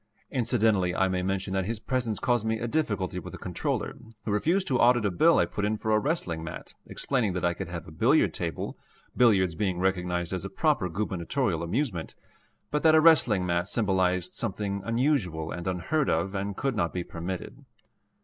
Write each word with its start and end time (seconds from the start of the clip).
Incidentally 0.31 0.95
I 0.95 1.07
may 1.07 1.21
mention 1.21 1.53
that 1.53 1.65
his 1.65 1.77
presence 1.79 2.17
caused 2.17 2.43
me 2.43 2.57
a 2.57 2.67
difficulty 2.67 3.19
with 3.19 3.33
the 3.33 3.37
Comptroller, 3.37 3.93
who 4.25 4.31
refused 4.31 4.65
to 4.69 4.79
audit 4.79 5.05
a 5.05 5.11
bill 5.11 5.37
I 5.37 5.45
put 5.45 5.63
in 5.63 5.77
for 5.77 5.91
a 5.91 5.99
wrestling 5.99 6.43
mat, 6.43 6.73
explaining 6.87 7.33
that 7.33 7.45
I 7.45 7.53
could 7.53 7.67
have 7.67 7.87
a 7.87 7.91
billiard 7.91 8.33
table, 8.33 8.79
billiards 9.15 9.53
being 9.53 9.77
recognized 9.77 10.33
as 10.33 10.43
a 10.43 10.49
proper 10.49 10.89
Gubernatorial 10.89 11.61
amusement, 11.61 12.15
but 12.71 12.81
that 12.81 12.95
a 12.95 12.99
wrestling 12.99 13.45
mat 13.45 13.67
symbolized 13.67 14.33
something 14.33 14.81
unusual 14.83 15.51
and 15.51 15.67
unheard 15.67 16.09
of 16.09 16.33
and 16.33 16.57
could 16.57 16.75
not 16.75 16.93
be 16.93 17.03
permitted. 17.03 17.63